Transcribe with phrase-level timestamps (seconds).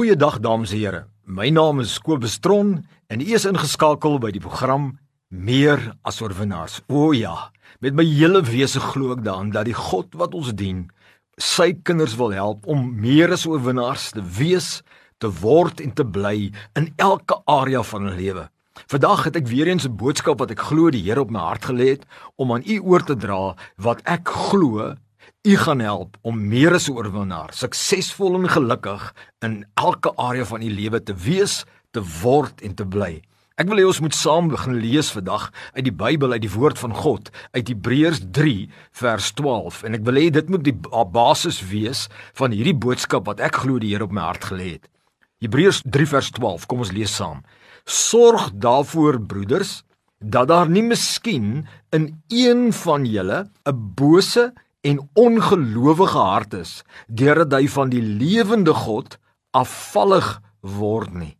[0.00, 1.00] Goeiedag dames en here.
[1.28, 4.94] My naam is Kobus Tron en u is ingeskakel by die program
[5.28, 6.78] Meer as oorwinnaars.
[6.88, 7.50] O ja,
[7.84, 10.86] met my hele wese glo ek daaraan dat die God wat ons dien,
[11.36, 14.70] sy kinders wil help om meer as oorwinnaars te wees,
[15.20, 16.48] te word en te bly
[16.80, 18.46] in elke area van hulle lewe.
[18.88, 21.68] Vandag het ek weer eens 'n boodskap wat ek glo die Here op my hart
[21.68, 22.08] gelê het
[22.40, 24.96] om aan u oor te dra wat ek glo
[25.40, 30.62] U gaan help om meer as 'n oorwinnaar, suksesvol en gelukkig in elke area van
[30.62, 33.22] u lewe te wees, te word en te bly.
[33.56, 36.78] Ek wil hê ons moet saam begin lees vandag uit die Bybel uit die woord
[36.78, 40.76] van God uit Hebreërs 3 vers 12 en ek wil hê dit moet die
[41.12, 44.88] basis wees van hierdie boodskap wat ek glo die Here op my hart gelê het.
[45.40, 47.40] Hebreërs 3 vers 12, kom ons lees saam.
[47.86, 49.84] Sorg daarvoor broeders
[50.20, 57.58] dat daar nie miskien in een van julle 'n bose en ongelowige hart is deurdat
[57.58, 59.18] hy van die lewende God
[59.56, 61.34] afvallig word nie.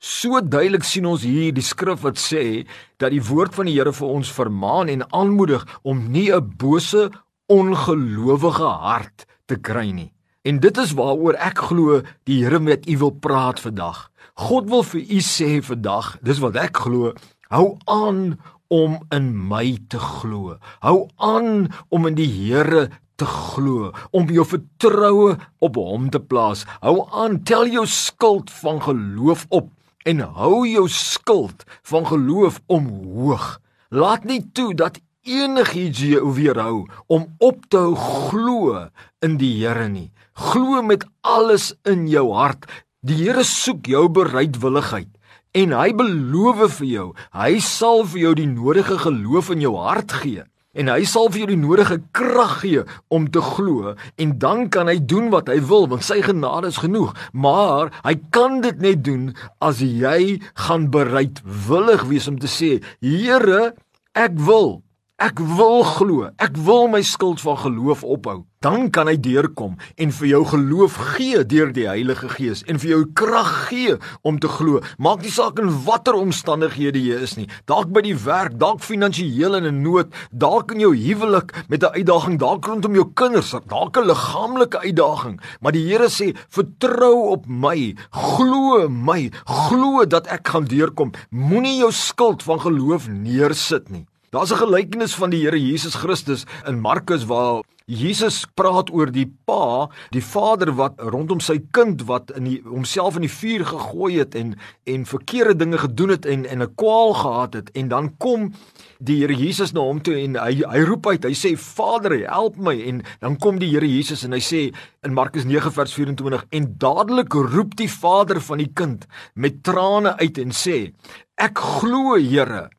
[0.00, 2.64] So duidelik sien ons hier die skrif wat sê
[3.02, 7.10] dat die woord van die Here vir ons vermaan en aanmoedig om nie 'n bose
[7.48, 10.12] ongelowige hart te kry nie.
[10.42, 14.10] En dit is waaroor ek glo die Here met u wil praat vandag.
[14.34, 17.12] God wil vir u sê vandag, dis wat ek glo,
[17.50, 18.38] hou aan
[18.70, 20.56] om in my te glo.
[20.80, 22.88] Hou aan om in die Here
[23.20, 26.64] te glo, om jou vertroue op hom te plaas.
[26.80, 29.68] Hou aan, tel jou skuld van geloof op
[30.08, 33.58] en hou jou skuld van geloof omhoog.
[33.92, 38.86] Laat nie toe dat enigiets jou weerhou om op te hou glo
[39.20, 40.08] in die Here nie.
[40.32, 42.64] Glo met alles in jou hart.
[43.04, 45.10] Die Here soek jou bereidwilligheid.
[45.50, 50.12] En hy beloof vir jou, hy sal vir jou die nodige geloof in jou hart
[50.22, 50.44] gee.
[50.78, 53.96] En hy sal vir jou die nodige krag gee om te glo.
[54.22, 57.16] En dan kan hy doen wat hy wil want sy genade is genoeg.
[57.34, 63.72] Maar hy kan dit net doen as jy gaan bereidwillig wees om te sê Here
[64.14, 64.78] ek wil
[65.20, 66.30] Ek wil glo.
[66.40, 68.38] Ek wil my skuld van geloof ophou.
[68.64, 72.90] Dan kan hy deurkom en vir jou geloof gee deur die Heilige Gees en vir
[72.94, 74.80] jou krag gee om te glo.
[74.96, 77.46] Maak nie saak in watter omstandighede jy is nie.
[77.68, 82.00] Dalk by die werk, dalk finansiëel in 'n nood, dalk in jou huwelik met 'n
[82.00, 85.40] uitdaging, dalk rondom jou kinders, dalk 'n liggaamlike uitdaging.
[85.60, 87.94] Maar die Here sê, "Vertrou op my.
[88.10, 89.30] Glo my.
[89.44, 91.12] Glo dat ek gaan deurkom.
[91.30, 96.44] Moenie jou skuld van geloof neersit nie." Daar's 'n gelykenis van die Here Jesus Christus
[96.66, 102.30] in Markus waar Jesus praat oor die pa, die vader wat rondom sy kind wat
[102.38, 104.54] in die, homself in die vuur gegooi het en
[104.86, 107.70] en verkeerde dinge gedoen het en en 'n kwaal gehad het.
[107.70, 108.52] En dan kom
[108.98, 112.56] die Here Jesus na hom toe en hy hy roep uit, hy sê Vader, help
[112.56, 112.80] my.
[112.80, 116.74] En dan kom die Here Jesus en hy sê in Markus 9 vers 24 en
[116.78, 120.92] dadelik roep die vader van die kind met trane uit en sê
[121.34, 122.70] ek glo Here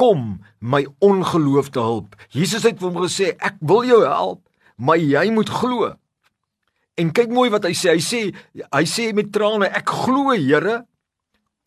[0.00, 2.16] kom my ongeloof te help.
[2.32, 4.40] Jesus het vir hom gesê, ek wil jou help,
[4.80, 5.90] maar jy moet glo.
[7.00, 7.96] En kyk mooi wat hy sê.
[7.96, 8.20] Hy sê
[8.64, 10.82] hy sê met trane, ek glo Here,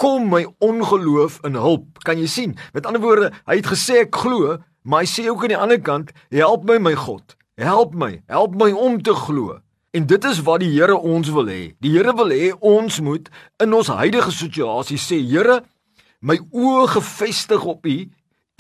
[0.02, 2.02] kom my ongeloof in hulp.
[2.06, 2.56] Kan jy sien?
[2.74, 5.82] Met ander woorde, hy het gesê ek glo, maar hy sê ook aan die ander
[5.82, 7.38] kant, help my my God.
[7.62, 9.60] Help my, help my om te glo.
[9.94, 11.62] En dit is wat die Here ons wil hê.
[11.86, 13.30] Die Here wil hê ons moet
[13.62, 15.62] in ons huidige situasie sê, Here,
[16.26, 17.98] my oë gefestig op U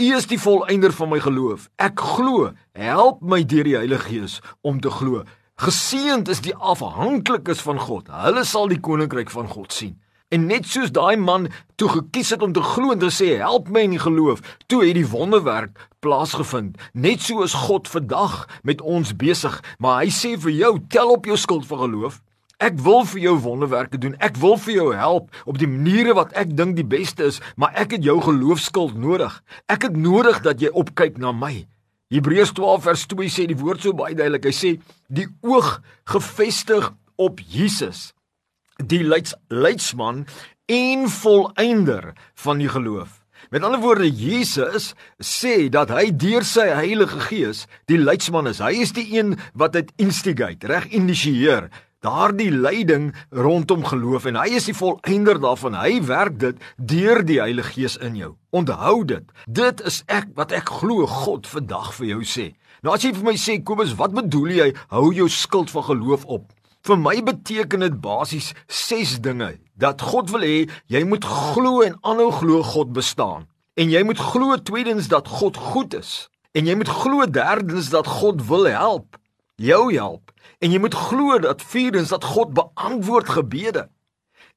[0.01, 1.67] U is die volëinder van my geloof.
[1.77, 2.47] Ek glo.
[2.73, 5.21] Help my deur die Heilige Gees om te glo.
[5.61, 8.09] Geseënd is die afhanklikes van God.
[8.09, 9.99] Hulle sal die koninkryk van God sien.
[10.33, 11.45] En net soos daai man
[11.77, 14.81] toe gekies het om te glo en te sê help my in die geloof, toe
[14.81, 16.81] het die wonderwerk plaasgevind.
[16.97, 21.29] Net so is God vandag met ons besig, maar hy sê vir jou, tel op
[21.29, 22.17] jou skuld van geloof.
[22.63, 24.13] Ek wil vir jou wonderwerke doen.
[24.23, 27.75] Ek wil vir jou help op die maniere wat ek dink die beste is, maar
[27.75, 29.35] ek het jou geloofskuld nodig.
[29.67, 31.65] Ek het nodig dat jy opkyk na my.
[32.13, 34.47] Hebreërs 12 vers 2 sê die woord so baie duidelik.
[34.47, 34.71] Hy sê
[35.11, 38.13] die oog gefestig op Jesus,
[38.79, 40.23] die leids leidsman
[40.71, 42.13] en volëinder
[42.45, 43.19] van die geloof.
[43.51, 48.63] Met ander woorde Jesus sê dat hy deur sy Heilige Gees die leidsman is.
[48.63, 51.67] Hy is die een wat dit instigate, reg initieer
[52.03, 55.77] daardie lyding rondom geloof en hy is die volëinder daarvan.
[55.79, 58.33] Hy werk dit deur die Heilige Gees in jou.
[58.51, 59.23] Onthou dit.
[59.47, 62.49] Dit is ek wat ek glo God vandag vir jou sê.
[62.83, 66.27] Nou as jy vir my sê Kobus, wat bedoel jy hou jou skuld van geloof
[66.27, 66.51] op?
[66.83, 69.53] Vir my beteken dit basies 6 dinge.
[69.79, 73.47] Dat God wil hê jy moet glo en aanhou glo God bestaan.
[73.79, 76.27] En jy moet glo tweedens dat God goed is.
[76.53, 79.15] En jy moet glo derdens dat God wil help.
[79.55, 80.31] Jou help.
[80.59, 83.87] En jy moet glo dat vierdens dat God beantwoord gebede.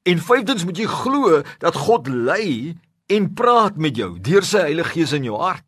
[0.01, 4.95] En vyftens moet jy glo dat God lei en praat met jou deur sy Heilige
[4.95, 5.65] Gees in jou hart.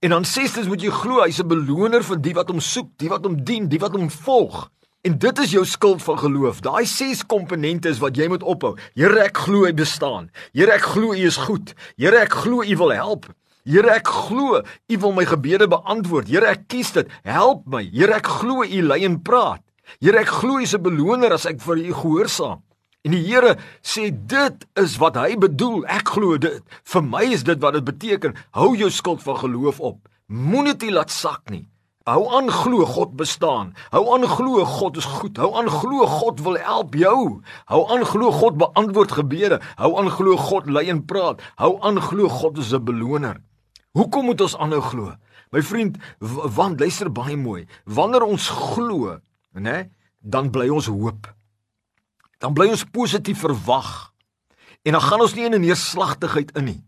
[0.00, 3.08] En dan sestens moet jy glo hy's 'n beloner vir die wat hom soek, die
[3.08, 4.70] wat hom dien, die wat hom volg.
[5.02, 6.60] En dit is jou skuld van geloof.
[6.60, 8.76] Daai ses komponente is wat jy moet ophou.
[8.94, 10.30] Here, ek glo hy bestaan.
[10.52, 11.74] Here, ek glo u is goed.
[11.96, 13.26] Here, ek glo u wil help.
[13.64, 16.28] Here, ek glo u wil my gebede beantwoord.
[16.28, 17.08] Here, ek kies dit.
[17.22, 17.82] Help my.
[17.92, 19.62] Here, ek glo u lei en praat.
[20.00, 22.62] Here, ek glo u is 'n beloner as ek vir u gehoorsaam.
[23.02, 25.86] En die Here sê dit is wat hy bedoel.
[25.88, 26.62] Ek glo dit.
[26.84, 28.36] Vir my is dit wat dit beteken.
[28.52, 30.08] Hou jou skuld van geloof op.
[30.28, 31.64] Moenie dit laat sak nie.
[32.04, 33.74] Hou aan glo God bestaan.
[33.92, 35.36] Hou aan glo God is goed.
[35.36, 37.40] Hou aan glo God wil help jou.
[37.72, 39.60] Hou aan glo God beantwoord gebede.
[39.76, 41.40] Hou aan glo God lei en praat.
[41.56, 43.40] Hou aan glo God is 'n beloner.
[43.92, 45.16] Hoekom moet ons aanhou glo?
[45.50, 45.98] My vriend,
[46.56, 47.66] want luister baie mooi.
[47.84, 49.18] Wanneer ons glo,
[49.52, 49.90] né,
[50.20, 51.26] dan bly ons hoop
[52.40, 54.10] dan bly ons positief verwag.
[54.82, 56.82] En dan gaan ons nie in 'n neerslagtigheid in nie.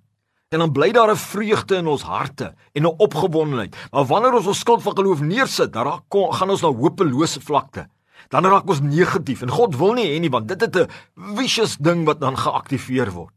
[0.48, 3.76] En dan bly daar 'n vreugde in ons harte en 'n opgewondenheid.
[3.90, 7.88] Maar wanneer ons ons skuld van geloof neersit, dan raak gaan ons na hopelose vlakte.
[8.28, 10.88] Dan raak ons negatief en God wil nie hê nie want dit het 'n
[11.36, 13.34] vicious ding wat dan geaktiveer word.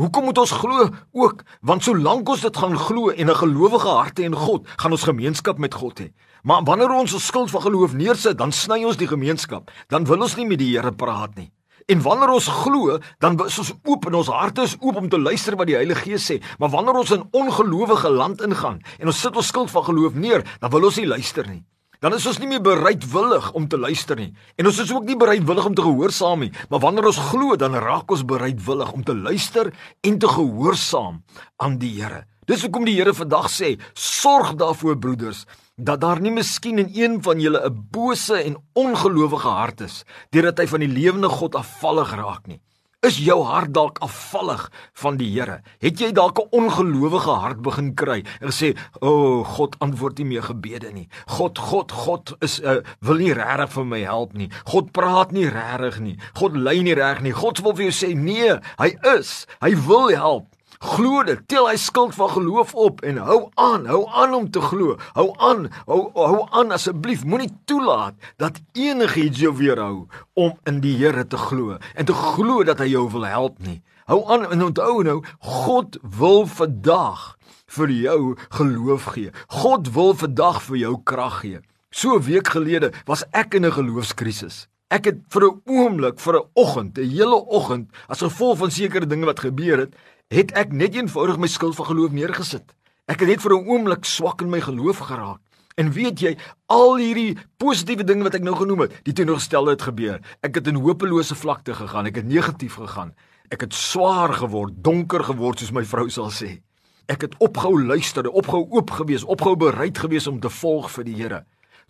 [0.00, 1.42] Hoekom moet ons glo ook?
[1.60, 5.02] Want solank ons dit gaan glo en 'n gelowige hart hê in God, gaan ons
[5.02, 6.12] gemeenskap met God hê.
[6.42, 9.70] Maar wanneer ons ons skuld van geloof neersit, dan sny ons die gemeenskap.
[9.88, 11.52] Dan wil ons nie met die Here praat nie.
[11.86, 15.18] En wanneer ons glo, dan is ons oop en ons harte is oop om te
[15.18, 16.42] luister wat die Heilige Gees sê.
[16.58, 20.58] Maar wanneer ons in ongelowige land ingaan en ons sit ons skuld van geloof neer,
[20.60, 21.64] dan wil ons nie luister nie
[22.02, 24.32] dan is ons nie meer bereidwillig om te luister nie.
[24.58, 26.50] En ons is ook nie bereidwillig om te gehoorsaam nie.
[26.72, 29.70] Maar wanneer ons glo, dan raak ons bereidwillig om te luister
[30.02, 31.20] en te gehoorsaam
[31.62, 32.24] aan die Here.
[32.50, 35.44] Dis hoekom die Here vandag sê: "Sorg daarvoor, broeders,
[35.76, 40.58] dat daar nie miskien in een van julle 'n bose en ongelowige hart is, deurdat
[40.58, 42.60] hy van die lewende God afvallig raak nie."
[43.02, 44.68] Is jou hart dalk afvallig
[45.02, 45.56] van die Here?
[45.82, 50.26] Het jy dalk 'n ongelowige hart begin kry en gesê, "O, oh, God antwoord nie
[50.26, 51.08] meer gebede nie.
[51.26, 54.50] God, God, God is uh, wil nie regtig vir my help nie.
[54.64, 56.18] God praat nie regtig nie.
[56.34, 57.32] God lei nie reg nie.
[57.32, 59.46] God wil vir jou sê, "Nee, hy is.
[59.60, 60.46] Hy wil help."
[60.82, 61.38] Glo dit.
[61.46, 64.96] Tel hy skuld van geloof op en hou aan, hou aan om te glo.
[65.14, 67.22] Hou aan, hou hou aan asseblief.
[67.24, 72.66] Moenie toelaat dat enigiets jou weerhou om in die Here te glo en te glo
[72.66, 73.78] dat hy jou wil help nie.
[74.10, 77.36] Hou aan en onthou nou, God wil vandag
[77.78, 78.20] vir jou
[78.58, 79.30] geloof gee.
[79.62, 81.62] God wil vandag vir jou krag gee.
[81.94, 84.66] So 'n week gelede was ek in 'n geloofskrisis.
[84.90, 89.06] Ek het vir 'n oomblik, vir 'n oggend, 'n hele oggend, as gevolg van sekere
[89.06, 89.94] dinge wat gebeur het,
[90.32, 92.72] het ek net eenvoudig my skuld van geloof neergesit.
[93.10, 95.40] Ek het net vir 'n oomblik swak in my geloof geraak.
[95.76, 96.36] En weet jy,
[96.66, 100.20] al hierdie positiewe dinge wat ek nou genoem het, die teenoorgestelde het gebeur.
[100.42, 103.14] Ek het in hopelose vlakte gegaan, ek het negatief gegaan.
[103.50, 106.60] Ek het swaar geword, donker geword soos my vrou sal sê.
[107.08, 111.14] Ek het opgehou luister, opgehou oop gewees, opgehou bereid gewees om te volg vir die
[111.14, 111.44] Here.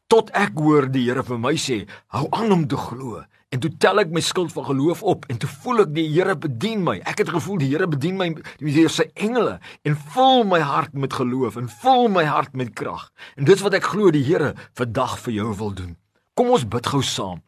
[0.06, 3.24] Tot ek hoor die Here vir my sê, hou aan om te glo.
[3.52, 6.32] En toe tel ek my skuld van geloof op en toe voel ek die Here
[6.40, 6.94] bedien my.
[7.04, 8.30] Ek het gevoel die Here bedien my
[8.62, 13.10] deur sy engele en vul my hart met geloof en vul my hart met krag.
[13.36, 15.92] En dis wat ek glo die Here vandag vir jou wil doen.
[16.32, 17.42] Kom ons bid gou saam.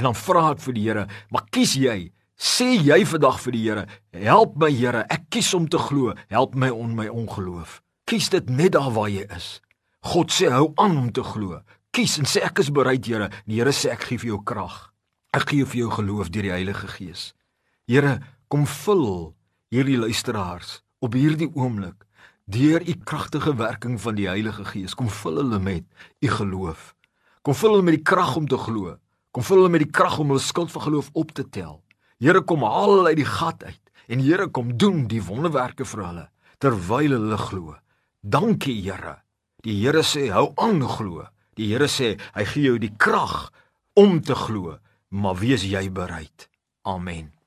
[0.00, 2.08] En dan vra ek vir die Here, maar kies jy?
[2.40, 3.82] Sê jy vandag vir die Here,
[4.16, 6.14] help my Here, ek kies om te glo.
[6.32, 7.82] Help my on my ongeloof.
[8.08, 9.58] Kies dit net daar waar jy is.
[10.08, 11.60] God sê hou aan om te glo.
[11.92, 13.28] Kies en sê ek is bereid Here.
[13.44, 14.86] Die Here sê ek gee vir jou krag.
[15.30, 17.28] Ek gee vir jou geloof deur die Heilige Gees.
[17.86, 18.16] Here,
[18.50, 19.30] kom vul
[19.70, 22.02] hierdie luisteraars op hierdie oomblik
[22.50, 24.96] deur u kragtige werking van die Heilige Gees.
[24.98, 25.86] Kom vul hulle met
[26.18, 26.96] u geloof.
[27.46, 28.96] Kom vul hulle met die krag om te glo.
[29.30, 31.78] Kom vul hulle met die krag om hulle skuld van geloof op te tel.
[32.18, 36.06] Here, kom haal hulle uit die gat uit en Here, kom doen die wonderwerke vir
[36.08, 37.78] hulle terwyl hulle glo.
[38.20, 39.20] Dankie, Here.
[39.62, 41.22] Die Here sê hou aan glo.
[41.54, 43.52] Die Here sê hy gee jou die krag
[43.94, 46.48] om te glo maar wees jy bereid.
[46.82, 47.39] Amen.